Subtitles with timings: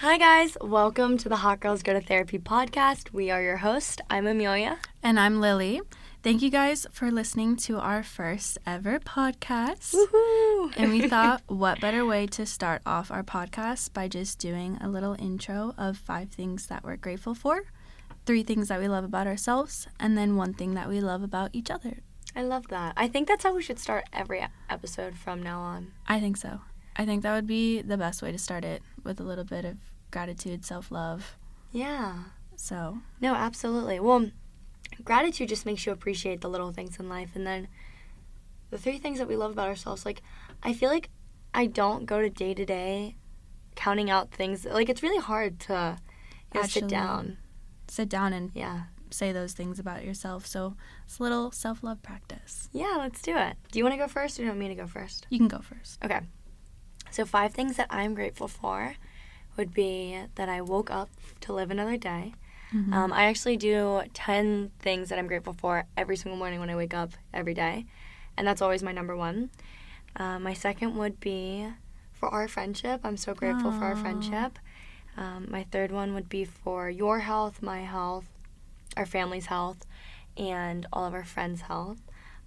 [0.00, 0.56] Hi, guys.
[0.60, 3.12] Welcome to the Hot Girls Go to Therapy podcast.
[3.12, 4.00] We are your host.
[4.08, 4.78] I'm Amelia.
[5.02, 5.80] And I'm Lily.
[6.22, 9.96] Thank you guys for listening to our first ever podcast.
[9.96, 10.72] Woohoo!
[10.76, 14.88] And we thought, what better way to start off our podcast by just doing a
[14.88, 17.64] little intro of five things that we're grateful for,
[18.24, 21.50] three things that we love about ourselves, and then one thing that we love about
[21.52, 21.98] each other.
[22.36, 22.92] I love that.
[22.96, 25.90] I think that's how we should start every episode from now on.
[26.06, 26.60] I think so.
[26.94, 29.64] I think that would be the best way to start it with a little bit
[29.64, 29.76] of
[30.10, 31.36] gratitude, self love.
[31.72, 32.14] Yeah.
[32.56, 34.00] So, No, absolutely.
[34.00, 34.30] Well,
[35.04, 37.30] gratitude just makes you appreciate the little things in life.
[37.36, 37.68] And then
[38.70, 40.22] the three things that we love about ourselves, like,
[40.62, 41.08] I feel like
[41.54, 43.16] I don't go to day to day
[43.76, 44.64] counting out things.
[44.64, 45.98] Like, it's really hard to
[46.54, 47.36] you know, sit down.
[47.86, 48.84] sit down and Yeah.
[49.10, 50.44] say those things about yourself.
[50.46, 50.74] So,
[51.06, 52.68] it's a little self love practice.
[52.72, 53.56] Yeah, let's do it.
[53.70, 55.26] Do you want to go first or do you want me to go first?
[55.30, 56.02] You can go first.
[56.04, 56.20] Okay.
[57.10, 58.94] So, five things that I'm grateful for
[59.56, 61.08] would be that I woke up
[61.40, 62.34] to live another day.
[62.72, 62.92] Mhm.
[62.92, 66.76] Um, I actually do 10 things that I'm grateful for every single morning when I
[66.76, 67.86] wake up every day.
[68.36, 69.50] And that's always my number one.
[70.16, 71.66] Uh, my second would be
[72.12, 73.00] for our friendship.
[73.04, 74.58] I'm so grateful for our friendship.
[75.16, 78.26] Um, my third one would be for your health, my health,
[78.96, 79.84] our family's health,
[80.36, 81.98] and all of our friends' health.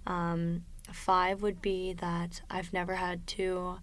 [0.06, 3.78] Um, five would be that I've never had to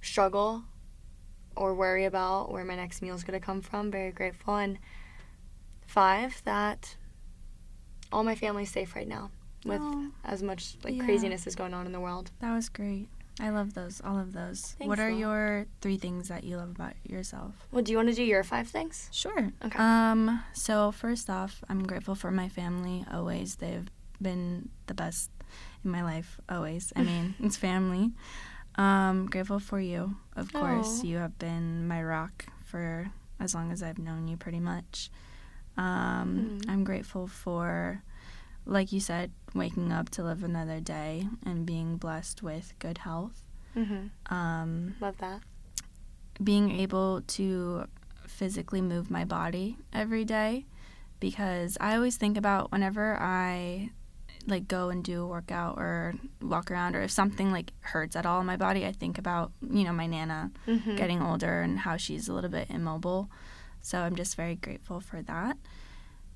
[0.00, 0.62] struggle
[1.56, 3.90] or worry about where my next meal is going to come from.
[3.90, 4.56] Very grateful.
[4.56, 4.78] And
[5.86, 6.96] five, that
[8.12, 9.30] all my family's safe right now
[9.64, 10.06] with Aw.
[10.24, 11.04] as much like Yeah.
[11.04, 12.30] craziness is going on in the world.
[12.40, 13.08] That was great.
[13.40, 14.74] I love those, all of those.
[14.78, 15.18] Thanks, what are Lo.
[15.18, 17.54] your three things that you love about yourself?
[17.70, 19.08] Well, do you want to do your five things?
[19.12, 19.52] Sure.
[19.64, 19.78] Okay.
[19.78, 23.56] Um, so first off, I'm grateful for my family always.
[23.56, 23.88] They've
[24.20, 25.30] been the best
[25.84, 26.92] in my life always.
[26.96, 28.10] I mean, it's family.
[28.78, 31.00] Um, grateful for you, of course.
[31.00, 31.06] Aw.
[31.06, 35.10] You have been my rock for as long as I've known you pretty much.
[35.76, 36.68] Um, Mm.
[36.70, 38.02] I'm grateful for
[38.64, 43.42] like you said, waking up to live another day and being blessed with good health.
[43.74, 44.34] Mm-hmm.
[44.34, 45.40] Um, Love that.
[46.44, 47.86] being able to
[48.26, 50.66] physically move my body every day
[51.18, 53.90] because I always think about whenever I
[54.48, 58.26] like go and do a workout or walk around or if something like hurts at
[58.26, 60.96] all in my body, I think about, you know, my nana Mm-hmm.
[60.96, 63.28] getting older and how she's a little bit immobile.
[63.80, 65.56] So I'm just very grateful for that.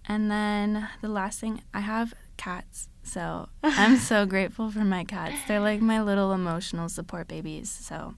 [0.07, 2.89] And then the last thing, I have cats.
[3.03, 5.37] So I'm so grateful for my cats.
[5.47, 7.71] They're like my little emotional support babies.
[7.71, 8.15] So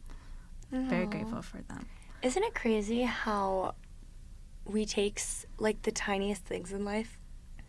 [0.71, 1.87] very grateful for them.
[2.23, 3.75] Isn't it crazy how
[4.65, 5.21] we take
[5.59, 7.19] like the tiniest things in life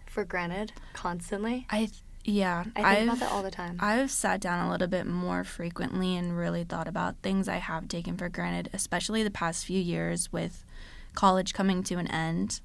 [0.07, 1.68] for granted constantly?
[1.69, 1.90] I
[2.28, 3.78] yeah, I think I've about that all the time.
[3.80, 7.88] I've sat down a little bit more frequently and really thought about things I have
[7.88, 10.66] taken for granted, especially the past few years with
[11.13, 12.62] college coming to an end.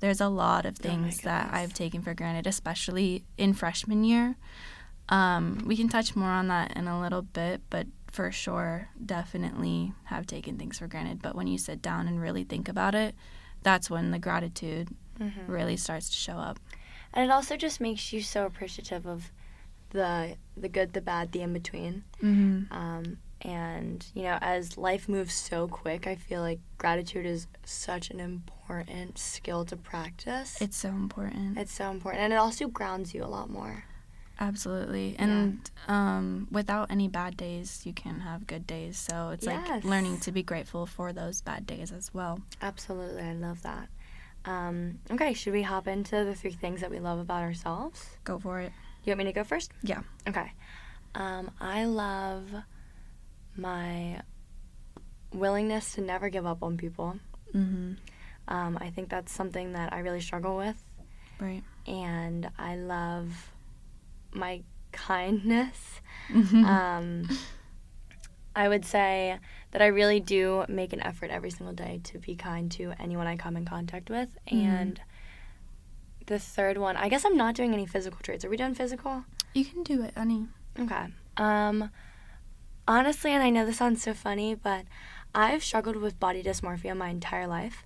[0.00, 1.50] There's a lot of Oh things that.
[1.52, 4.34] I've taken for granted, especially in freshman year.
[5.08, 9.92] Um, we can touch more on that in a little bit, but for sure, definitely
[10.04, 11.22] have taken things for granted.
[11.22, 13.14] But when you sit down and really think about it,
[13.62, 14.88] that's when the gratitude
[15.20, 15.46] Mhm.
[15.46, 16.58] really starts to show up.
[17.14, 19.30] And it also just makes you so appreciative of
[19.90, 22.04] the the good, the bad, the in between.
[22.22, 22.72] Mm-hmm.
[22.72, 28.10] Um, and you know, as life moves so quick, I feel like gratitude is such
[28.10, 30.60] an important skill to practice.
[30.60, 31.58] It's so important.
[31.58, 33.84] it's so important, and it also grounds you a lot more.
[34.40, 35.12] Absolutely.
[35.12, 35.24] Yeah.
[35.24, 38.98] And um, without any bad days, you can have good days.
[38.98, 39.68] So it's Yes.
[39.68, 42.40] like learning to be grateful for those bad days as well.
[42.60, 43.88] Absolutely, I love that.
[44.44, 48.04] Um, okay, should we hop into the three things that we love about ourselves?
[48.24, 48.72] Go for it.
[49.04, 49.72] You want me to go first?
[49.82, 50.02] Yeah.
[50.28, 50.52] Okay.
[51.14, 52.50] Um, I love
[53.56, 54.20] my
[55.32, 57.16] willingness to never give up on people.
[57.54, 57.94] Mm-hmm.
[58.48, 60.82] Um, I think that's something that I really struggle with.
[61.38, 61.62] Right.
[61.86, 63.52] And I love
[64.32, 66.00] my kindness.
[66.28, 66.64] Mm-hmm.
[66.64, 67.28] Um,
[68.54, 69.38] I would say
[69.70, 73.26] that I really do make an effort every single day to be kind to anyone
[73.26, 74.28] I come in contact with.
[74.50, 74.64] Mhm.
[74.64, 75.00] And
[76.26, 78.44] the third one, I guess I'm not doing any physical traits.
[78.44, 79.24] Are we done physical?
[79.54, 80.46] you can do it, honey.
[80.78, 81.08] Okay.
[81.36, 81.90] Um,
[82.88, 84.86] honestly, and I know this sounds so funny, but
[85.34, 87.84] I've struggled with body dysmorphia my entire life.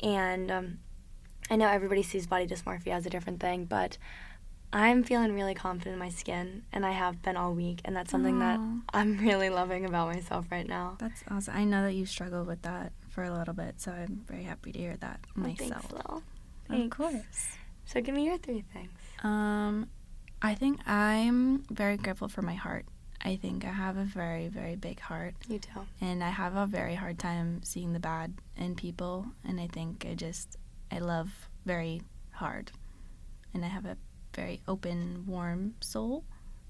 [0.00, 0.78] And um,
[1.50, 3.98] I know everybody sees body dysmorphia as a different thing, but
[4.72, 8.10] I'm feeling really confident in my skin, and I have been all week, and that's
[8.10, 8.60] something that
[8.94, 10.96] I'm really loving about myself right now.
[11.00, 11.56] That's awesome.
[11.56, 14.70] I know that you struggled with that for a little bit, so I'm very happy
[14.72, 15.92] to hear that Oh, myself.
[16.68, 16.84] Thanks.
[16.84, 17.48] Of course.
[17.84, 18.92] So give me your three things.
[19.24, 19.88] Um,
[20.40, 22.86] I think I'm very grateful for my heart.
[23.22, 25.34] I think I have a very, very big heart.
[25.48, 25.68] You do.
[26.00, 29.26] And I have a very hard time seeing the bad in people.
[29.44, 30.56] And I think I just,
[30.92, 31.28] I love
[31.66, 32.00] very
[32.30, 32.70] hard.
[33.52, 33.96] And I have a
[34.34, 36.24] very open, warm soul,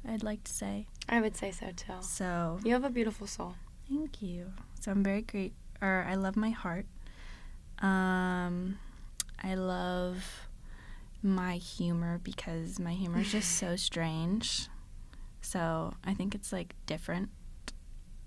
[0.06, 0.86] I'd like to say.
[1.08, 1.94] I would say so too.
[2.00, 3.54] So, You have a beautiful soul.
[3.88, 4.52] thank you.
[4.80, 5.52] So I'm very great,
[5.82, 6.86] or I love my heart.
[7.80, 8.78] Um,
[9.42, 10.46] I love
[11.22, 14.68] my humor because my humor is just so strange.
[15.42, 17.30] So I think it's like different.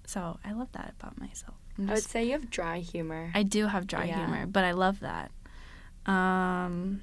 [0.06, 1.56] So I love that about myself.
[1.78, 3.32] I'm I would say you have dry humor.
[3.34, 4.18] I do have dry Yeah.
[4.18, 5.32] humor, but I love that.
[6.06, 7.02] Um,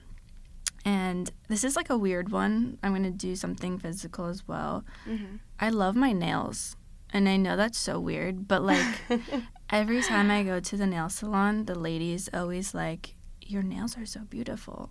[0.90, 2.54] and this is like a weird one.
[2.82, 4.74] I'm gonna do something physical as well.
[5.04, 6.58] hmm I love my nails,
[7.12, 8.90] and I know that's so weird, but like
[9.80, 13.14] every time I go to the nail salon, the ladies always like,
[13.52, 14.90] "Your nails are so beautiful."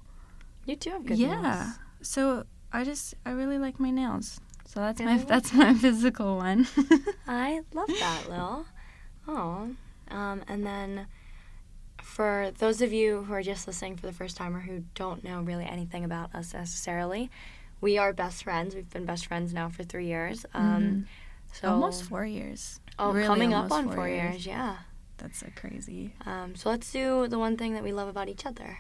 [0.70, 1.28] you too have good yeah.
[1.42, 1.44] nails.
[1.46, 1.74] Yeah.
[2.02, 4.40] So I just I really like my nails.
[4.70, 6.68] So that's Yeah, my that's my physical one.
[7.28, 8.66] I love that, Lil.
[9.28, 9.74] Oh.
[10.12, 11.08] Um, and then
[12.10, 15.24] for those of you who are just listening for the first time or who don't
[15.24, 17.30] know really anything about us necessarily,
[17.82, 18.76] we are best friends.
[18.76, 20.46] We've been best friends now for three years.
[20.54, 21.06] Um,
[21.54, 21.74] so Mm-hmm.
[21.74, 22.80] Almost four years.
[23.00, 24.34] Oh, Really coming up on four four years.
[24.34, 24.46] years.
[24.46, 24.78] Yeah.
[25.18, 26.14] That's so crazy.
[26.26, 28.80] Um, so let's do the one thing that we love about each other.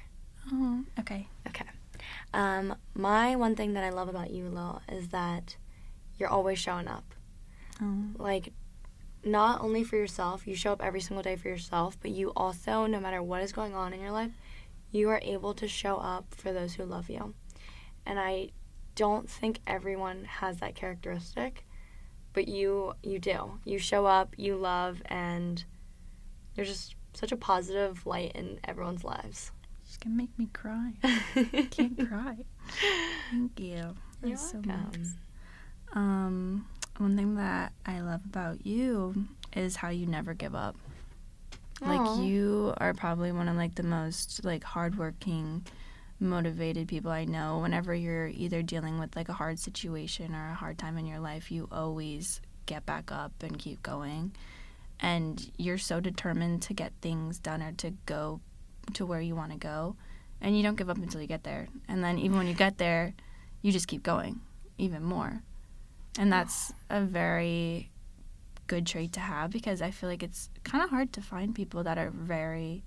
[0.51, 1.27] Oh, okay.
[1.47, 1.65] Okay.
[2.33, 5.55] Um, my one thing that I love about you, Lil, is that
[6.17, 7.13] you're always showing up.
[7.81, 8.03] Oh.
[8.17, 8.51] like
[9.31, 12.85] not only for yourself you show up every single day for yourself but you also
[12.85, 14.31] no matter what is going on in your life
[14.91, 17.33] you are able to show up for those who love you
[18.05, 18.49] and i
[18.95, 21.65] don't think everyone has that characteristic
[22.33, 25.63] but you you do you show up you love and
[26.55, 29.51] you're just such a positive light in everyone's lives
[29.89, 30.93] She's gonna make me cry.
[31.71, 32.37] Can't cry.
[33.31, 33.95] Thank you.
[34.23, 34.77] You're so nice.
[34.77, 35.15] welcome.
[35.93, 36.67] Um,
[36.99, 39.25] one thing that I love about you
[39.55, 40.75] is how you never give up.
[41.81, 41.89] Aw.
[41.89, 45.65] Like you are probably one of like the most like hardworking,
[46.19, 47.59] motivated people I know.
[47.59, 51.19] Whenever you're either dealing with like a hard situation or a hard time in your
[51.19, 54.35] life, you always get back up and keep going.
[54.99, 58.41] And you're so determined to get things done or to go
[58.95, 59.95] to where you want to go.
[60.41, 61.69] And you don't give up until you get there.
[61.87, 63.13] And then even when you get there,
[63.61, 64.41] you just keep going
[64.77, 65.41] even more.
[66.17, 67.91] And that's a very
[68.67, 71.83] good trait to have because I feel like it's kind of hard to find people
[71.83, 72.83] that are very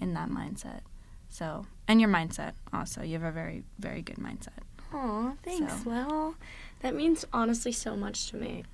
[0.00, 0.80] in that mindset.
[1.28, 3.02] So, and your mindset also.
[3.02, 4.58] You have a very, very good mindset.
[4.94, 6.34] Aw, thanks, So- Lil.
[6.80, 8.64] That means honestly so much to me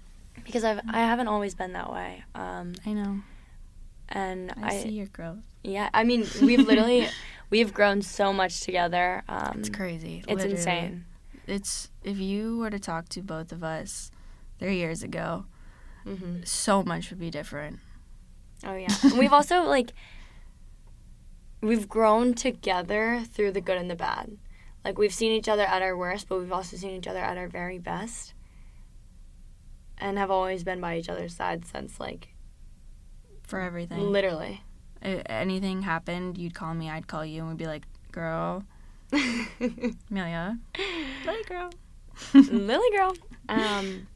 [0.45, 2.23] because I've I haven't always been that way.
[2.35, 3.21] Um, I know.
[4.11, 5.39] and I, I, see your growth.
[5.63, 7.09] yeah, I mean we've literally
[7.51, 9.23] we've grown so much together.
[9.29, 10.19] Um, It's crazy.
[10.19, 10.51] It's literally.
[10.57, 11.05] insane.
[11.47, 14.11] It's if you were to talk to both of us
[14.59, 15.47] three years ago,
[16.05, 17.81] hmm so much would be different.
[18.67, 19.93] Oh yeah, and we've also like
[21.61, 24.37] we've grown together through the good and the bad.
[24.85, 27.37] Like we've seen each other at our worst, but we've also seen each other at
[27.39, 28.35] our very best,
[29.99, 32.29] and have always been by each other's side since like
[33.43, 34.11] For everything.
[34.13, 34.63] literally.
[35.03, 38.65] I- anything happened, you'd call me, I'd call you, and we'd be like, "Girl,
[40.11, 40.59] Amelia,
[41.25, 41.71] hey girl."
[42.35, 43.15] Lily girl.
[43.49, 44.07] Um,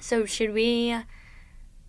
[0.00, 0.96] so should we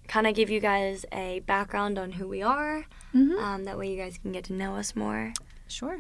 [0.08, 2.86] kind of give you guys a background on who we are?
[3.14, 3.40] Mhm.
[3.42, 5.34] Um, that way you guys can get to know us more.
[5.68, 5.98] Sure.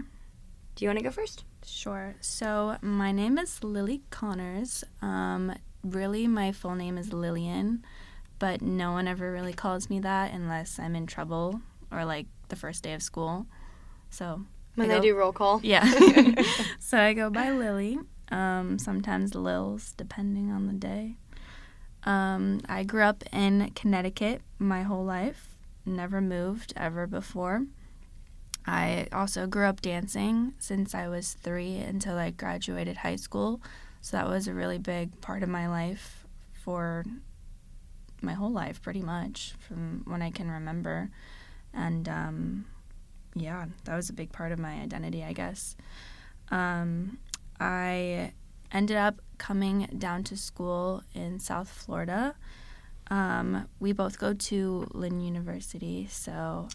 [0.75, 1.45] Do you want to go first?
[1.65, 2.15] Sure.
[2.19, 4.83] So my name is Lily Connors.
[5.01, 7.83] Um, really, my full name is Lillian,
[8.37, 11.61] but no one ever really calls me that unless I'm in trouble
[11.91, 13.47] or like the first day of school.
[14.09, 14.41] So
[14.75, 15.61] When I they go- do roll call.
[15.63, 15.85] yeah.
[16.79, 17.97] so I go by Lily.
[18.31, 21.15] Um, sometimes Lils, depending on the day.
[22.03, 25.55] Um, I grew up in Connecticut my whole life.
[25.85, 27.65] Never moved ever before.
[28.67, 33.61] I also grew up dancing since I was three until I graduated high school.
[34.01, 36.25] So that was a really big part of my life
[36.63, 37.05] for
[38.21, 41.09] my whole life, pretty much, from when I can remember.
[41.73, 42.65] And um,
[43.35, 45.75] yeah, that was a big part of my identity, I guess.
[46.49, 47.17] Um,
[47.59, 48.33] I
[48.71, 52.35] ended up coming down to school in South Florida.
[53.09, 56.67] Um, we both go to Lynn University, so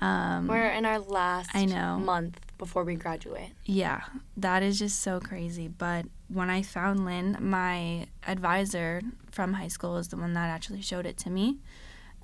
[0.00, 1.98] um, We're in our last I know.
[1.98, 3.50] month before we graduate.
[3.64, 4.02] yeah,
[4.36, 5.66] that is just so crazy.
[5.68, 10.82] But when I found Lynn, my advisor from high school was the one that actually
[10.82, 11.58] showed it to me.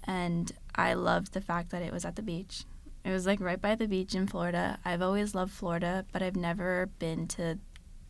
[0.04, 2.64] And I loved the fact that it was at the beach.
[3.04, 4.78] It was like right by the beach in Florida.
[4.84, 7.58] I've always loved Florida, but I've never been to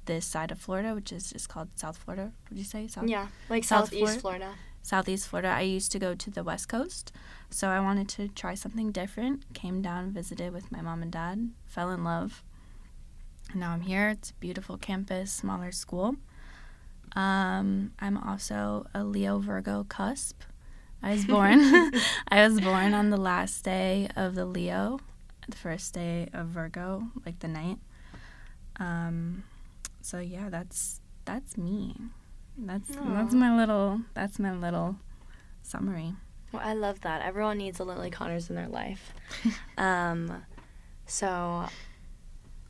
[0.06, 2.32] this side of Florida, which is just called South Florida.
[2.48, 3.06] Would you say South?
[3.06, 4.54] Yeah, like South southeast Florida.
[4.82, 5.48] Southeast Florida.
[5.48, 7.12] I used to go to the West Coast,
[7.50, 9.52] so I wanted to try something different.
[9.54, 12.42] Came down, visited with my mom and dad, fell in love.
[13.52, 14.08] And now I'm here.
[14.08, 16.16] It's a beautiful campus, smaller school.
[17.14, 20.42] Um, I'm also a Leo Virgo cusp.
[21.02, 21.60] I was born
[22.28, 25.00] I was born on the last day of the Leo,
[25.48, 27.78] the first day of Virgo, like the night.
[28.78, 29.44] Um,
[30.00, 31.96] so yeah, that's that's me.
[32.56, 34.96] That's that's my little that's my little
[35.62, 36.14] summary.
[36.52, 37.22] Well, I love that.
[37.22, 39.14] Everyone needs a Lily Connors in their life.
[39.78, 40.44] um,
[41.06, 41.66] so,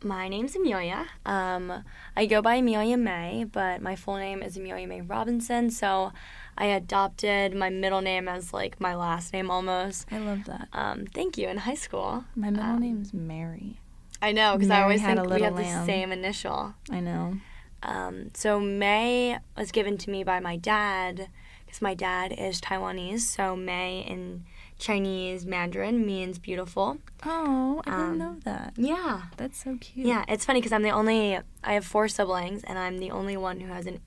[0.02, 1.07] my name's Amelia.
[1.26, 1.85] Um,
[2.16, 5.71] I go by Amelia May, but my full name is Amelia May Robinson.
[5.71, 6.12] So,
[6.59, 10.07] I adopted my middle name as like my last name almost.
[10.12, 10.69] I love that.
[10.73, 12.25] Um, thank you in high school.
[12.37, 13.78] My middle Um, name's Mary.
[14.23, 15.87] I know because I always had think a we little have the lamb.
[15.87, 16.75] same initial.
[16.90, 17.37] I know.
[17.83, 21.28] Um, so May was given to me by my dad
[21.64, 23.21] because my dad is Taiwanese.
[23.21, 24.45] So May in
[24.81, 26.99] Chinese Mandarin means beautiful.
[27.25, 28.73] Oh, I Um, didn't know that.
[28.77, 29.23] Yeah.
[29.37, 30.07] That's so cute.
[30.07, 31.37] Yeah, it's funny because I'm the only.
[31.63, 34.01] I have four siblings, and I'm the only one who has an.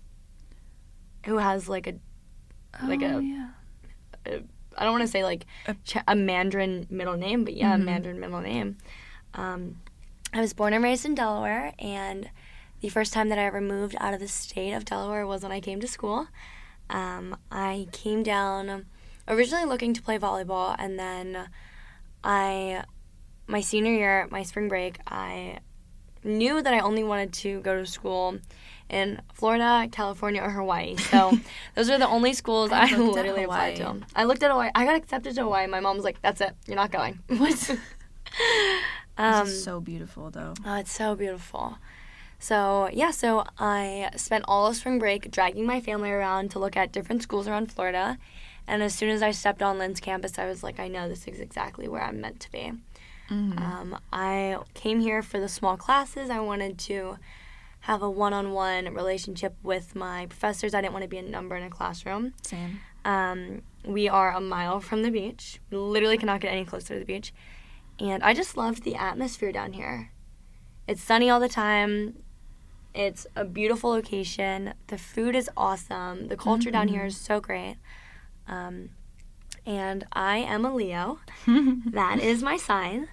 [1.25, 1.94] Who has like a.
[2.86, 3.50] like oh, a- yeah.
[4.75, 5.75] I don't want to say like A-
[6.08, 7.82] a Mandarin middle name, but yeah, Mhm.
[7.82, 8.77] a Mandarin middle name.
[9.36, 9.77] Um,
[10.34, 12.30] I was born and raised in Delaware, and
[12.82, 15.51] the first time that I ever moved out of the state of Delaware was when
[15.51, 16.27] I came to school.
[16.89, 18.88] Um, I came down
[19.27, 21.50] originally looking to play volleyball, and then
[22.24, 22.84] I,
[23.48, 25.60] my senior year, my spring break, I
[26.24, 28.39] knew that I only wanted to go to school
[28.89, 30.96] in Florida, California, or Hawaii.
[30.98, 31.38] So
[31.75, 33.98] those are the only schools I I, literally applied to.
[34.15, 34.70] I looked at Hawaii.
[34.75, 35.68] I got accepted to Hawaii.
[35.68, 36.56] My mom was like, "That's it.
[36.68, 37.70] You're not going." What?
[39.18, 40.53] um, this is so beautiful, though.
[40.65, 41.77] Oh, it's so beautiful.
[42.39, 46.75] So, yeah, so I spent all of spring break dragging my family around to look
[46.75, 48.18] at different schools around Florida.
[48.67, 51.27] And as soon as I stepped on Lynn's campus, I was like, I know this
[51.27, 52.72] is exactly where I'm meant to be.
[53.29, 53.60] Mhm.
[53.60, 56.29] Um, I came here for the small classes.
[56.29, 57.17] I wanted to
[57.82, 60.74] have a one on one relationship with my professors.
[60.74, 62.34] I didn't want to be a number in a classroom.
[62.43, 62.79] Same.
[63.03, 65.60] Um, we are a mile from the beach.
[65.70, 67.34] We literally cannot get any closer to the beach.
[68.00, 70.12] And I just loved the atmosphere down here.
[70.88, 72.24] It's sunny all the time.
[72.93, 74.74] It's a beautiful location.
[74.88, 76.27] The food is awesome.
[76.27, 77.77] The culture down here is so great.
[78.47, 78.89] Um,
[79.65, 81.19] and I am a Leo.
[81.91, 83.07] That is my sign.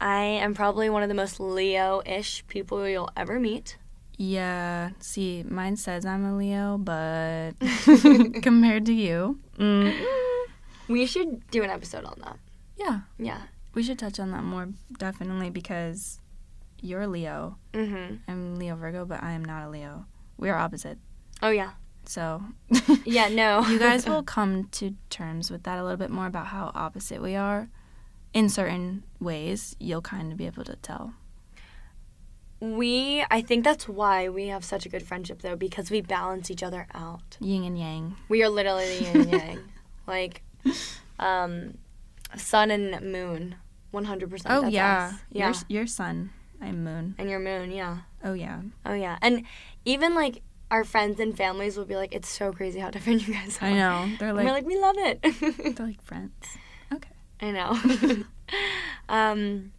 [0.00, 3.76] I am probably one of the most Leo ish people you'll ever meet.
[4.16, 4.90] yeah.
[5.00, 7.52] See, mine says I'm a Leo, but
[8.42, 9.94] compared to you, mm,
[10.88, 12.38] We should do an episode on that.
[12.76, 13.42] yeah, Yeah.
[13.74, 14.68] we should touch on that more
[14.98, 16.20] definitely because
[16.80, 17.56] you're Leo.
[17.72, 18.16] Mm-hmm.
[18.28, 20.04] I'm Leo Virgo, but I am not a Leo.
[20.36, 20.98] We are opposite.
[21.42, 21.70] Oh, yeah.
[22.08, 22.42] So
[23.04, 23.60] Yeah, no.
[23.68, 27.22] you guys will come to terms with that a little bit more about how opposite
[27.22, 27.68] we are.
[28.32, 31.14] In certain ways, you'll kind of be able to tell.
[32.60, 36.50] We, I think that's why we have such a good friendship, though, because we balance
[36.50, 37.36] each other out.
[37.40, 38.16] Yin and yang.
[38.28, 39.58] We are literally the yin and yang.
[40.06, 40.42] Like,
[41.18, 41.78] um,
[42.36, 43.56] sun and moon,
[43.92, 44.42] 100%.
[44.46, 45.10] Oh yeah.
[45.12, 45.20] us.
[45.30, 45.46] Yeah.
[45.68, 46.30] Your, your sun.
[46.60, 47.14] I'm moon.
[47.18, 47.98] and your moon, yeah.
[48.22, 48.62] Oh yeah.
[48.86, 49.18] Oh, yeah.
[49.20, 49.44] And
[49.84, 50.40] even, like,
[50.74, 53.66] our friends and families will be like, it's so crazy how different you guys are.
[53.66, 54.10] I know.
[54.18, 55.22] They're like, we're like, we love it.
[55.76, 56.32] they're like friends.
[56.92, 57.10] Okay.
[57.40, 58.24] I know.
[59.08, 59.70] um,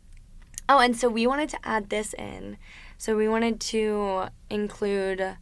[0.69, 2.55] oh, and so we wanted to add this in.
[2.97, 5.35] So we wanted to include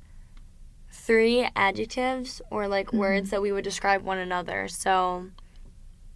[0.91, 2.98] three adjectives or like Mhm.
[2.98, 4.67] words that we would describe one another.
[4.67, 5.27] So,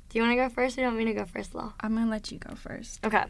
[0.10, 1.74] do you want to go first or do you want me to go first, Law?
[1.80, 3.06] I'm gonna let you go first.
[3.06, 3.26] Okay.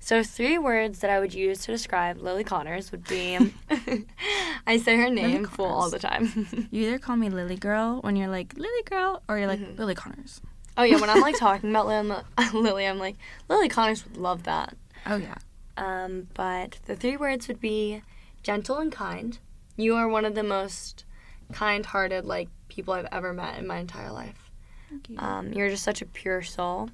[0.00, 3.36] So, three words that I would use to describe Lily Connors would be
[4.66, 6.68] I say her name full all the time.
[6.70, 9.78] You either call me Lily Girl when you're like Lily Girl, or you're like Mhm.
[9.78, 10.40] Lily Connors.
[10.76, 12.22] oh, yeah, when I'm like talking about Lily,
[12.54, 13.16] Lily, I'm like,
[13.48, 14.76] Lily Connors would love that.
[15.06, 15.34] Oh yeah.
[15.76, 18.02] Um, but the three words would be
[18.42, 19.38] gentle and kind.
[19.76, 21.04] You are one of the most
[21.52, 24.50] kind-hearted like people I've ever met in my entire life.
[24.90, 25.18] Thank you.
[25.18, 26.90] Um, you're just such a pure soul.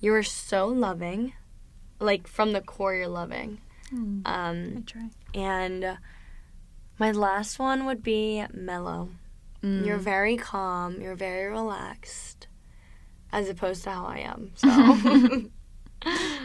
[0.00, 1.32] You are so loving,
[2.00, 2.94] like from the core.
[2.94, 3.58] You're loving.
[4.24, 5.08] I Um, try.
[5.34, 5.98] and
[6.98, 9.10] my last one would be mellow.
[9.62, 9.84] Mm.
[9.86, 11.00] You're very calm.
[11.00, 12.46] You're very relaxed,
[13.32, 14.52] as opposed to how I am.
[14.56, 15.50] So.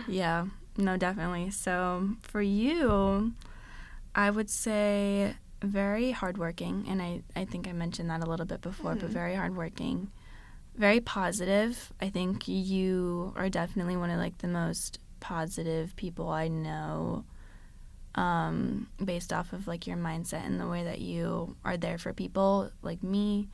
[0.08, 1.52] Yeah, no, definitely.
[1.52, 3.34] So for you,
[4.16, 8.62] I would say very hardworking, and I, I think I mentioned that a little bit
[8.62, 9.14] before, but Mhm.
[9.14, 10.10] very hardworking,
[10.76, 11.94] very positive.
[12.02, 17.24] I think you are definitely one of like the most positive people I know.
[18.16, 22.14] Um, based off of like your mindset and the way that you are there for
[22.14, 23.50] people like me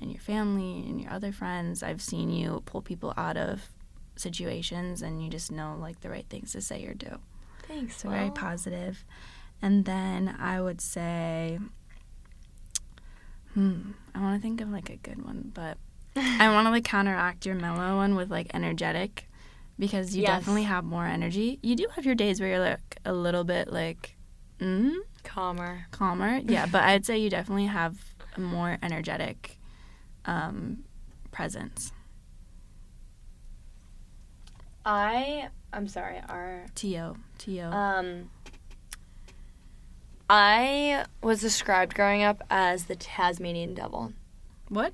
[0.00, 1.84] and your family and your other friends.
[1.84, 3.68] I've seen you pull people out of
[4.16, 7.18] situations and you just know like the right things to say or do.
[7.68, 8.02] Thanks.
[8.02, 9.04] So very positive.
[9.62, 11.60] And then I would say,
[13.54, 15.78] hmm, I want to think of like a good one, but
[16.16, 19.29] I want to like counteract your mellow one with like energetic
[19.80, 20.38] because you Yes.
[20.40, 21.58] definitely have more energy.
[21.62, 24.16] You do have your days where you're like a little bit like,
[24.60, 24.94] mm,
[25.24, 25.86] Calmer.
[25.90, 26.40] calmer.
[26.46, 27.96] Yeah, but I'd say you definitely have
[28.36, 29.58] a more energetic
[30.26, 30.84] um,
[31.32, 31.92] presence.
[34.84, 36.20] I I'm sorry.
[36.28, 37.16] Our T.O.
[37.38, 37.70] T.O.
[37.70, 38.30] um.
[40.28, 44.12] I was described growing up as the Tasmanian devil.
[44.68, 44.92] what?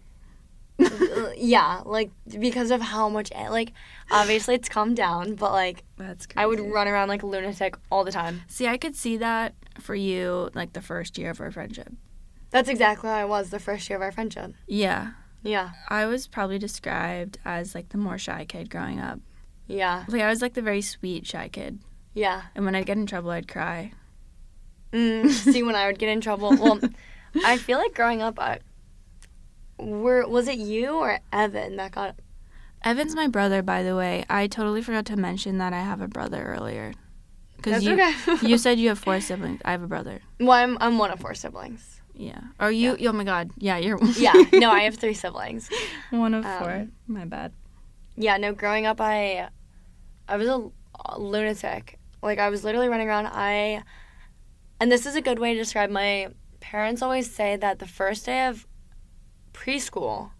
[1.38, 3.72] Yeah, like because of how much like
[4.10, 6.42] obviously it's calmed down, but like That's crazy.
[6.42, 8.42] I would run around like a lunatic all the time.
[8.48, 11.92] See, I could see that for you like the first year of our friendship.
[12.50, 14.54] That's exactly how I was the first year of our friendship.
[14.66, 15.12] Yeah.
[15.42, 15.70] Yeah.
[15.88, 19.20] I was probably described as like the more shy kid growing up.
[19.66, 20.04] Yeah.
[20.08, 21.80] Like I was like the very sweet shy kid.
[22.14, 22.42] Yeah.
[22.54, 23.92] And when I'd get in trouble, I'd cry.
[24.92, 26.80] Mm, see, when I would get in trouble, well,
[27.44, 28.60] I feel like growing up, I
[29.78, 32.16] were was it you or Evan that got?
[32.82, 34.24] Evan's my brother, by the way.
[34.28, 36.92] I totally forgot to mention that I have a brother earlier.
[37.56, 38.46] Because That's you, okay.
[38.46, 39.60] you said you have four siblings.
[39.64, 40.20] I have a brother.
[40.38, 42.00] well, I'm I'm one of four siblings.
[42.14, 42.40] Yeah.
[42.60, 42.96] Or you?
[43.08, 43.50] Oh my God.
[43.58, 43.98] Yeah, you're.
[44.16, 44.32] Yeah.
[44.52, 45.68] No, I have three siblings.
[46.10, 46.86] one of Um, four.
[47.06, 47.52] My bad.
[48.16, 48.36] Yeah.
[48.36, 49.48] No, growing up, I
[50.28, 50.70] I was a,
[51.06, 51.98] a lunatic.
[52.22, 53.26] Like I was literally running around.
[53.26, 53.82] I
[54.80, 56.28] and this is a good way to describe my
[56.60, 58.66] parents always say that the first day of
[59.56, 60.30] preschool,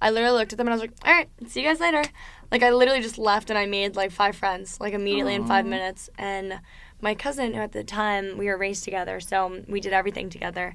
[0.00, 2.02] I literally looked at them and I was like, "All right, see you guys later."
[2.50, 5.64] Like I literally just left and I made like five friends like immediately in five
[5.64, 6.10] minutes.
[6.18, 6.60] And
[7.00, 10.74] my cousin, who at the time we were raised together, so we did everything together.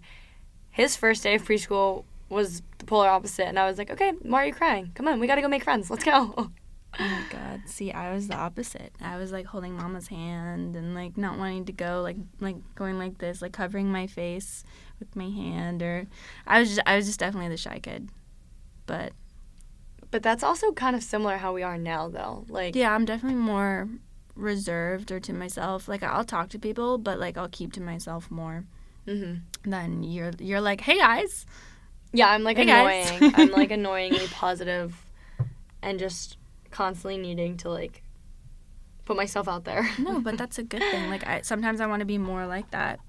[0.70, 4.44] His first day of preschool was the polar opposite, and I was like, "Okay, why
[4.44, 4.92] are you crying?
[4.96, 5.90] Come on, we gotta go make friends.
[5.90, 6.52] Let's go."
[7.00, 7.68] Oh my god.
[7.70, 8.92] See, I was the opposite.
[9.02, 12.98] I was like holding mama's hand and like not wanting to go, like like going
[12.98, 14.64] like this, like covering my face
[15.00, 16.08] with my hand or
[16.48, 18.10] I was just I was just definitely the shy kid.
[18.88, 19.14] But
[20.12, 22.46] But that's also kind of similar how we are now, though.
[22.50, 23.90] Like, yeah, I'm definitely more
[24.36, 25.88] reserved or to myself.
[25.88, 28.66] Like I'll talk to people, but like I'll keep to myself more
[29.06, 31.46] hmm than you're you're like, "Hey guys."
[32.14, 33.30] yeah, I'm like Hey, annoying.
[33.34, 35.06] I'm like annoyingly positive,
[35.82, 36.38] and just
[36.78, 38.04] constantly needing to like
[39.06, 39.84] put myself out there.
[39.98, 41.10] No, but that's a good thing.
[41.10, 43.00] Like I sometimes I want to be more like that,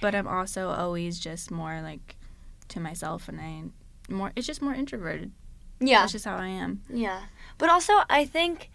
[0.00, 2.16] but I'm also always just more like
[2.72, 3.52] to myself and I
[4.12, 5.30] more it's just more introverted.
[5.80, 6.82] yeah, That's just how I am.
[6.90, 7.20] yeah.
[7.58, 8.70] But also, I think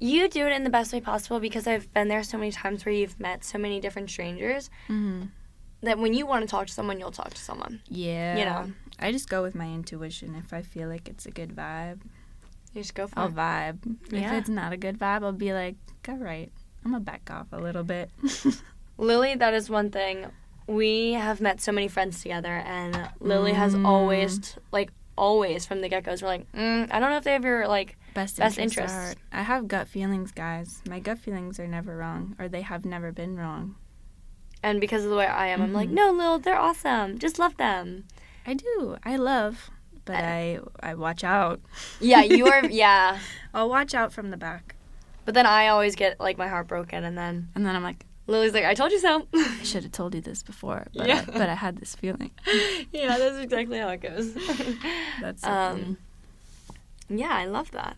[0.00, 2.84] you do it in the best way possible because I've been there so many times
[2.84, 5.28] where you've met so many different strangers Mhm.
[5.82, 7.80] that when you want to talk to someone, you'll talk to someone.
[7.88, 8.36] Yeah.
[8.38, 8.72] You know.
[8.98, 10.34] I just go with my intuition.
[10.34, 12.00] If I feel like it's a good vibe,
[12.72, 13.34] You just go for I'll it.
[13.34, 13.96] vibe.
[14.10, 14.32] Yeah.
[14.32, 15.76] If it's not a good vibe, I'll be like,
[16.08, 16.50] all right,
[16.84, 18.10] I'm gonna back off a little bit.
[18.98, 20.26] Lily, that is one thing.
[20.66, 23.84] We have met so many friends together, and Lily has Mm.
[23.86, 27.32] always, like, always from the get go's, we're like, mm, I don't know if they
[27.32, 28.96] have your, like, Best, Best interests.
[28.96, 30.82] are- I have gut feelings, guys.
[30.88, 33.76] My gut feelings are never wrong, or they have never been wrong.
[34.64, 35.94] and because of the way I am, I'm like, Mhm.
[35.94, 37.18] no, Lil, they're awesome.
[37.18, 38.04] Just love them.
[38.46, 38.96] I do.
[39.02, 39.70] I love,
[40.04, 41.60] but I I watch out.
[42.00, 43.18] Yeah, you are, yeah.
[43.54, 44.74] I'll watch out from the back,
[45.24, 48.04] But then I always get, like, my heart broken, and then and then I'm like,
[48.26, 49.26] Lily's like, I told you so.
[49.34, 51.24] I should have told you this before, but Yeah.
[51.26, 52.30] I, but I had this feeling.
[52.92, 54.32] yeah, that's exactly how it goes.
[55.20, 55.98] That's so um,
[57.08, 57.96] yeah, I love that.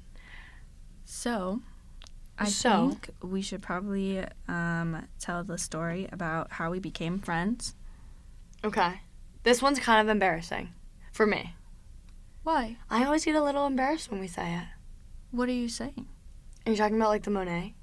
[1.05, 1.61] So,
[2.39, 7.75] I So- think we should probably um, tell the story about how we became friends.
[8.65, 9.01] Okay.
[9.43, 10.71] This one's kind of embarrassing
[11.13, 11.55] for me.
[12.45, 12.77] Why?
[12.91, 14.65] I always get a little embarrassed when we say it.
[15.31, 16.07] What are you saying?
[16.67, 17.75] Are you talking about, like, the Monet?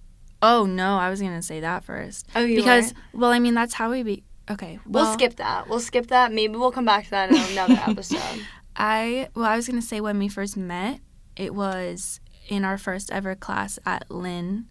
[0.43, 2.97] Oh no, I was gonna say that first Oh, you because weren't?
[3.13, 4.24] well, I mean that's how we be.
[4.50, 5.69] Okay, well, We'll skip that.
[5.69, 6.32] We'll skip that.
[6.32, 8.41] Maybe we'll come back to that in another episode.
[8.76, 11.00] I well, I was gonna say when we first met,
[11.36, 14.65] it was in our first ever class at Lynn.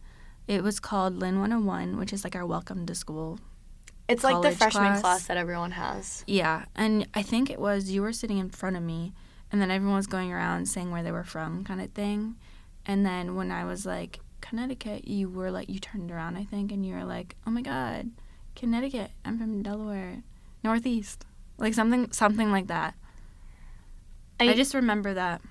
[0.48, 3.38] It was called Lynn 101, which is like our welcome to school.
[4.08, 5.00] It's like the freshman class.
[5.02, 5.26] class.
[5.28, 6.24] that everyone has.
[6.26, 9.12] Yeah, and I think it was you were sitting in front of me,
[9.52, 12.36] and then everyone was going around saying where they were from, kind of thing.
[12.86, 16.72] And then when I was like Connecticut, you were like you turned around, I think,
[16.72, 18.10] and you were like, "Oh my God,
[18.56, 19.10] Connecticut!
[19.24, 20.22] I'm from Delaware,
[20.64, 21.26] Northeast."
[21.58, 22.94] Like something, something like that.
[24.40, 25.42] I, I- just remember that.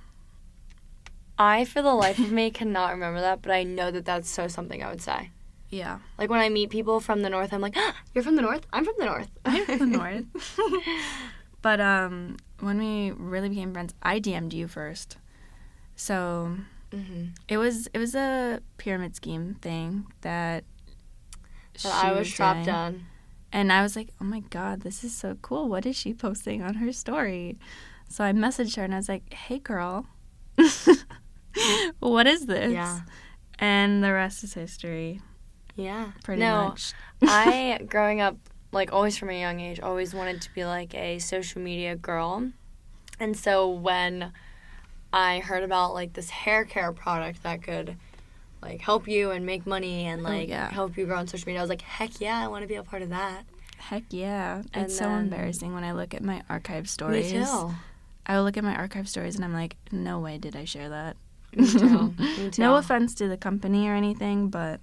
[1.37, 4.47] I, for the life of me, cannot remember that, but I know that that's so
[4.47, 5.29] something I would say.
[5.69, 5.99] Yeah.
[6.17, 8.65] Like when I meet people from the north, I'm like, ah, "You're from the north.
[8.73, 10.25] I'm from the north." I'm from the north.
[11.61, 15.17] But um, when we really became friends, I DM'd you first.
[15.95, 16.55] So
[16.91, 17.25] Mm-hmm.
[17.47, 20.63] it was it was a pyramid scheme thing that.
[21.83, 22.75] But I was trapped doing.
[22.75, 23.05] on.
[23.53, 25.69] And I was like, oh my God, this is so cool.
[25.69, 27.57] What is she posting on her story?
[28.07, 30.07] So I messaged her and I was like, hey, girl,
[31.99, 32.71] what is this?
[32.73, 33.01] Yeah.
[33.59, 35.21] And the rest is history,
[35.75, 36.11] Yeah.
[36.23, 36.93] pretty no, much.
[37.21, 38.37] I, growing up,
[38.71, 42.49] like always from a young age, always wanted to be like a social media girl.
[43.19, 44.31] And so when
[45.11, 47.95] I heard about like this hair care product that could
[48.61, 50.69] like help you and make money and Oh, like yeah.
[50.69, 52.75] help you grow on social media, I was like, heck yeah, I want to be
[52.75, 53.43] a part of that.
[53.77, 54.61] Heck yeah.
[54.73, 57.31] And It's so embarrassing when I look at my archive stories.
[57.33, 57.71] Me too.
[58.25, 60.89] I will look at my archive stories and I'm like, no way did I share
[60.89, 61.15] that.
[61.55, 62.13] Me too.
[62.37, 62.61] Me too.
[62.61, 64.79] No offense to the company or anything, but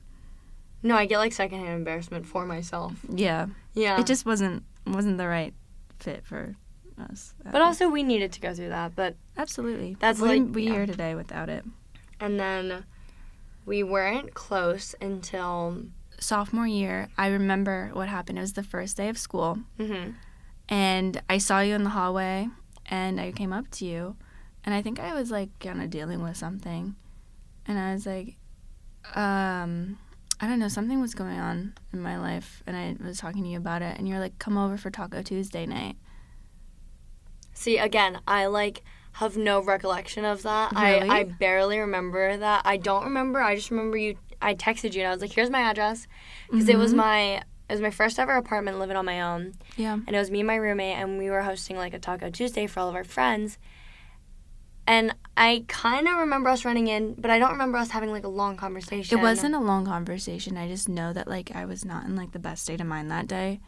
[0.87, 2.94] No, I get like secondhand embarrassment for myself.
[3.09, 3.99] yeah, Yeah.
[4.01, 5.53] it just wasn't wasn't the right
[5.99, 6.55] fit for
[6.99, 7.35] us.
[7.53, 8.94] but also we needed to go through that.
[8.94, 10.70] But absolutely, That's Wouldn't like- yeah.
[10.72, 11.64] here today without it.
[12.20, 12.85] and then
[13.66, 15.83] we weren't close until
[16.20, 18.38] Sophomore year, I remember what happened.
[18.38, 20.14] It was the first day of school, mhm.
[20.68, 22.49] and I saw you in the hallway,
[22.87, 24.16] and I came up to you,
[24.64, 26.94] and I think I was like kind of dealing with something,
[27.66, 28.37] and I was like,
[29.14, 29.99] um,
[30.40, 33.49] I don't know, something was going on in my life, and I was talking to
[33.49, 35.96] you about it, and you're like, come over for Taco Tuesday night.
[37.55, 40.72] See, again, I like have no recollection of that.
[40.72, 41.09] Really?
[41.09, 42.62] I I barely remember that.
[42.66, 43.40] I don't remember.
[43.40, 44.16] I just remember you.
[44.42, 46.07] I texted you and I was like, "Here's my address,"
[46.51, 46.96] because it was Mhm.
[46.96, 47.20] my
[47.68, 49.94] it was my first ever apartment living on my own, Yeah.
[49.94, 52.66] and it was me and my roommate, and we were hosting like a Taco Tuesday
[52.66, 53.59] for all of our friends.
[54.87, 58.25] And I kind of remember us running in, but I don't remember us having like
[58.25, 59.18] a long conversation.
[59.18, 60.57] It wasn't a long conversation.
[60.57, 63.11] I just know that like I was not in like the best state of mind
[63.11, 63.61] that day,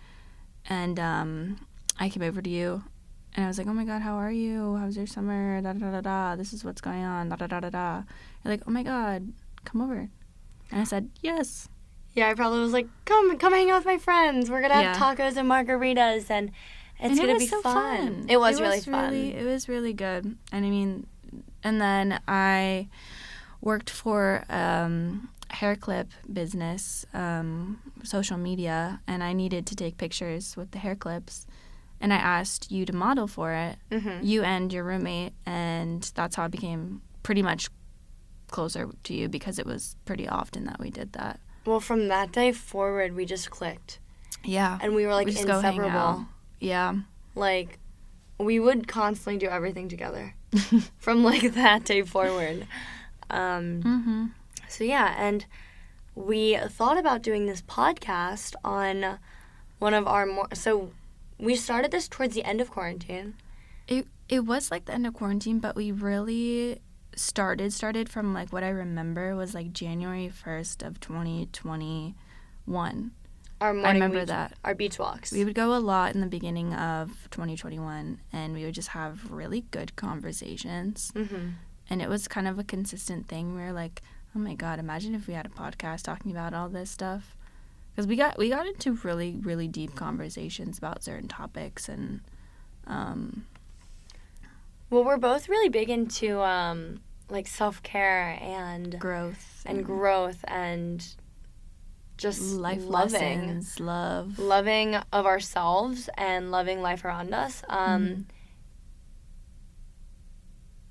[0.69, 1.67] and um,
[2.01, 2.85] I came over to you,
[3.35, 4.77] and I was like, "Oh my god, how are you?
[4.77, 5.61] How's your summer?
[5.61, 6.37] Da da da da.
[6.37, 7.29] This is what's going on.
[7.29, 8.03] Da da da da da."
[8.45, 9.33] You're like, "Oh my god,
[9.65, 10.09] come over,"
[10.71, 11.69] and I said, "Yes."
[12.15, 14.51] Yeah, I probably was like, "Come, come hang out with my friends.
[14.51, 15.15] We're gonna have Yeah.
[15.15, 16.49] tacos and margaritas, and
[16.99, 18.25] it's and gonna it was be so fun.
[18.29, 19.13] It was really fun.
[19.13, 20.37] It was really good.
[20.51, 21.07] And I mean,
[21.65, 22.89] and then I
[23.61, 30.57] worked for um, hair clip business, um, social media, and I needed to take pictures
[30.57, 31.47] with the hair clips.
[32.01, 36.37] And I asked you to model for it, hmm you and your roommate, and that's
[36.37, 37.69] how I became pretty much
[38.51, 41.41] closer to you because it was pretty often that we did that.
[41.67, 43.99] Well, from that day forward, we just clicked,
[44.45, 44.79] Yeah.
[44.81, 45.85] and we were like we just go hang out.
[45.87, 46.27] inseparable.
[46.61, 46.95] Yeah.
[47.35, 47.79] Like,
[48.39, 50.35] we would constantly do everything together
[50.99, 52.67] from like that day forward.
[53.31, 54.25] Um, mm-hmm.
[54.69, 55.45] so yeah, and
[56.15, 59.19] we thought about doing this podcast on
[59.79, 60.49] one of our more.
[60.55, 60.93] So
[61.39, 63.35] we started this towards the end of quarantine.
[63.87, 66.81] It it was like the end of quarantine, but we really
[67.15, 72.15] started started from like what I remember was like January first of twenty twenty
[72.65, 73.13] one.
[73.61, 74.55] Our morning I remember beach- that.
[74.65, 75.33] our beach walks.
[75.33, 78.75] We would go a lot in the beginning of twenty twenty one and we would
[78.75, 81.11] just have really good conversations.
[81.15, 81.51] hmm
[81.91, 83.55] And it was kind of a consistent thing.
[83.55, 84.03] We were like,
[84.37, 87.35] Oh my god, imagine if we had a podcast talking about all this stuff.
[87.95, 92.21] Because we got we got into really, really deep conversations about certain topics and
[92.87, 93.47] um
[94.91, 101.05] Well, we're both really big into um, like self care and growth and growth and
[102.19, 104.39] just life loving lessons, love.
[104.39, 107.63] loving of ourselves and loving life around us.
[107.69, 108.25] Um, Mhm.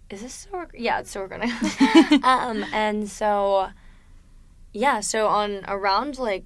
[0.10, 0.58] Is this so?
[0.60, 1.52] Rec- yeah, it's so recording.
[2.24, 3.70] um, and so,
[4.72, 6.46] yeah, so on around like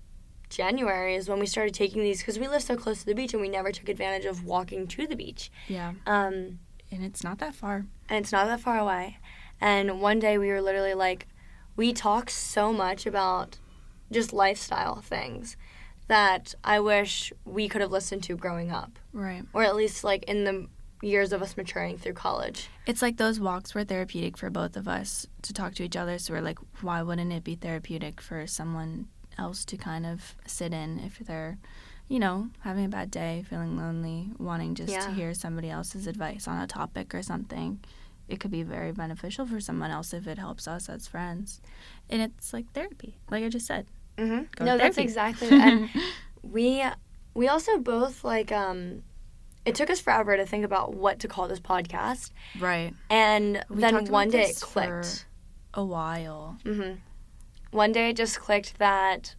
[0.50, 3.34] January is when we started taking these because we live so close to the beach
[3.34, 5.52] and we never took advantage of walking to the beach.
[5.68, 6.60] Yeah, Um,
[6.92, 7.86] and it's not that far.
[8.10, 9.20] and it's not that far away.
[9.62, 11.28] And one day we were literally like,
[11.76, 13.60] we talk so much about
[14.12, 15.56] just lifestyle things
[16.08, 19.44] that I wish we could have listened to growing up, Right.
[19.54, 20.68] or at least like in the
[21.02, 22.70] years of us maturing through college.
[22.86, 26.20] It's like those walks were therapeutic for both of us to talk to each other.
[26.20, 30.74] So we're like, why wouldn't it be therapeutic for someone else to kind of sit
[30.74, 31.58] in if they're,
[32.08, 36.48] you know, having a bad day, feeling lonely, wanting just to hear somebody else's advice
[36.48, 37.80] on a topic or something.
[38.28, 41.62] It could be very beneficial for someone else if it helps us as friends.
[42.10, 43.88] And it's like therapy, like I just said.
[44.18, 44.64] Mm-hmm.
[44.64, 45.50] No, that's exactly.
[45.52, 45.90] and
[46.44, 46.84] we
[47.34, 49.04] we also both like um,
[49.66, 52.94] it took us forever to think about what to call this podcast, right.
[53.10, 55.26] and We then one day it clicked.
[55.74, 56.58] A while.
[56.66, 56.96] Mm-hmm.
[57.72, 59.36] One day it just clicked that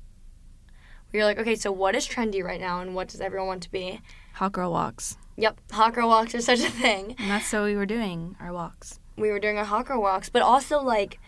[1.12, 3.62] we were like, okay, so what is trendy right now, and what does everyone want
[3.64, 4.00] to be?
[4.34, 5.18] Hot girl walks.
[5.36, 7.16] Yep, hot girl walks are such a thing.
[7.18, 8.98] And that's what we were doing, our walks.
[9.16, 11.18] We were doing our hot girl walks, but also like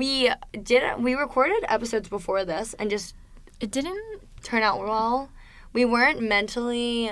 [0.00, 0.30] we
[0.70, 3.14] didn't we recorded episodes before this and just
[3.60, 4.02] It didn't
[4.42, 5.28] turn out well.
[5.72, 7.10] We weren't mentally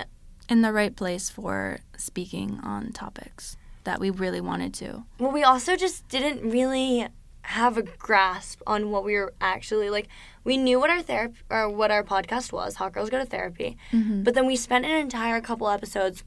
[0.49, 4.89] in the right place for speaking on topics that we really wanted to.
[5.19, 7.07] well we also just didn't really
[7.43, 10.07] have a grasp on what we were actually like
[10.45, 13.71] we knew what our therapy or what our podcast was hot girls go to therapy
[13.93, 14.23] Mm-hmm.
[14.25, 16.23] but then we spent an entire couple episodes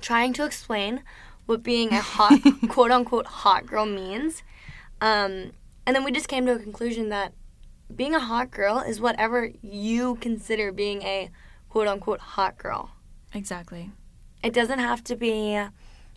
[0.00, 1.02] trying to explain
[1.46, 4.42] what being a hot quote unquote hot girl means
[5.00, 5.52] um,
[5.86, 7.32] and then we just came to a conclusion that
[7.94, 11.30] being a hot girl is whatever you consider being a
[11.68, 12.90] quote unquote hot girl
[13.34, 13.90] Exactly.
[14.42, 15.60] it doesn't have to be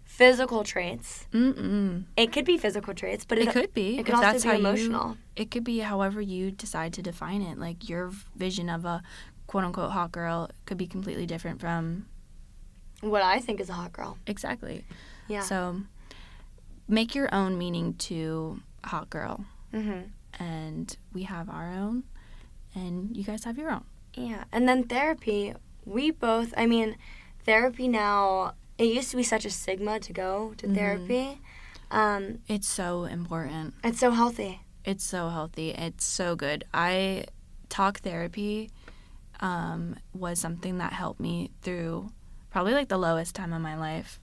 [0.06, 2.06] physical traits Mm-mm.
[2.16, 3.98] it could be physical traits but it, It could be.
[4.00, 7.42] it could also that's be emotional You, it could be however you decide to define
[7.42, 7.58] it.
[7.60, 9.02] Like your vision of a
[9.48, 12.06] quote unquote hot girl could be completely different from
[13.02, 14.84] what i think is a hot girl exactly.
[15.28, 15.82] yeah So
[16.88, 19.46] make your own meaning to hot girl.
[19.72, 20.02] Hmm
[20.40, 22.04] And we have our own
[22.76, 23.84] and you guys have your own.
[24.14, 25.54] Yeah, and then therapy.
[25.86, 26.96] We both, I mean,
[27.46, 30.76] therapy now, it used to be such a stigma to go to Mhm.
[30.76, 31.42] therapy.
[31.92, 33.74] Um, It's so important.
[33.84, 34.62] it's so healthy.
[34.84, 35.72] It's so healthy.
[35.72, 36.66] It's so good.
[36.74, 37.26] I
[37.70, 38.70] talk therapy
[39.40, 42.10] um, was something that helped me through
[42.50, 44.20] probably like the lowest time of my life.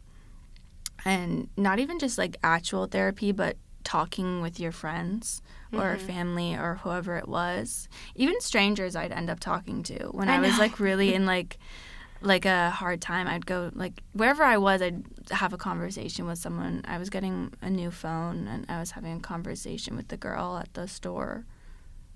[1.05, 5.43] And not even just like actual therapy, but talking with your friends
[5.73, 6.01] or Mhm.
[6.01, 7.89] family or whoever it was.
[8.15, 11.59] Even strangers I'd end up talking to when I I, was like really in like
[12.23, 13.27] like a hard time.
[13.29, 16.81] I'd go like wherever I was, I'd have a conversation with someone.
[16.87, 20.57] I was getting a new phone and I was having a conversation with the girl
[20.57, 21.45] at the store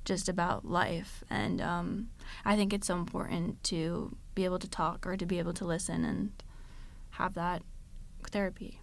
[0.06, 1.22] just about life.
[1.28, 2.08] And um,
[2.42, 5.66] I think it's so important to be able to talk or to be able to
[5.66, 6.32] listen and
[7.10, 7.62] have that
[8.30, 8.77] therapy.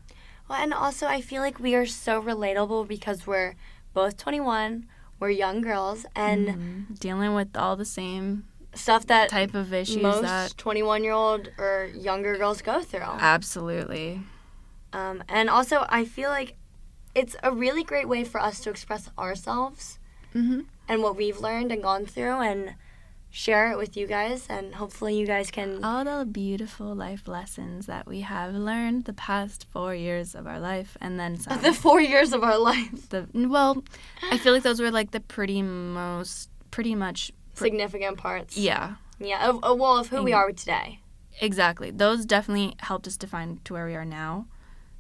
[0.48, 3.56] Well, and also, I feel like we are so relatable because we're
[3.94, 4.86] both 21,
[5.20, 7.00] we're young girls, and Mhm.
[7.00, 11.50] dealing with all the same stuff that type of issues most that 21 year old
[11.58, 13.18] or younger girls go through.
[13.20, 14.22] absolutely
[14.94, 16.56] Um, and also, I feel like
[17.14, 20.00] it's a really great way for us to express ourselves
[20.34, 22.76] hmm and what we've learned and gone through and
[23.36, 27.86] share it with you guys and hopefully you guys can all the beautiful life lessons
[27.86, 31.62] that we have learned the past four years of our life and then some.
[31.62, 33.10] the four years of our life.
[33.10, 33.84] The well
[34.32, 38.58] i feel like those were like the pretty most pretty much significant parts.
[38.58, 38.96] Yeah.
[39.20, 41.02] Yeah of, of well of who we are today.
[41.42, 41.92] Exactly.
[41.92, 44.48] Those definitely helped us define to where we are now.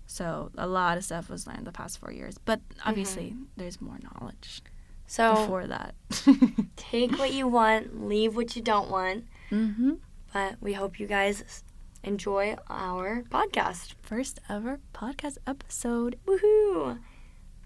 [0.07, 2.89] So a lot of stuff was learned the past four years but mm-hmm.
[2.89, 4.61] obviously there's more knowledge
[5.07, 5.93] so before that
[6.75, 9.93] take what you want leave what you don't want mm-hmm.
[10.33, 11.63] but we hope you guys
[12.03, 16.99] enjoy our podcast first ever podcast episode woohoo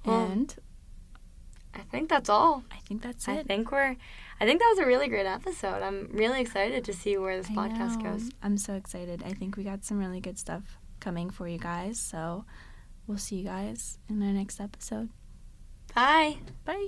[0.06, 0.56] Well, and
[1.74, 3.32] i think that's all i think that's it.
[3.32, 3.96] i think we're
[4.40, 7.50] i think that was a really great episode i'm really excited to see where this
[7.50, 8.12] I podcast know.
[8.12, 9.24] goes I'm so excited.
[9.26, 10.64] I think we got some really good stuff
[11.00, 12.00] coming for you guys.
[12.00, 12.46] So
[13.08, 15.10] we'll see you guys in our next episode.
[15.94, 16.88] bye Bye.